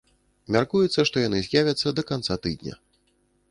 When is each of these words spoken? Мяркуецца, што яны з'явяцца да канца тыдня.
Мяркуецца, 0.55 1.05
што 1.09 1.21
яны 1.27 1.39
з'явяцца 1.49 1.87
да 1.99 2.03
канца 2.13 2.41
тыдня. 2.47 2.75